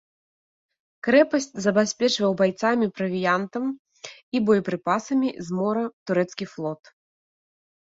Крэпасць 1.07 1.47
забяспечваў 1.65 2.31
байцамі, 2.41 2.89
правіянтам 2.97 3.63
і 4.15 4.37
боепрыпасамі 4.51 5.29
з 5.47 5.63
мора 5.63 5.89
турэцкі 6.11 6.45
флот. 6.57 6.81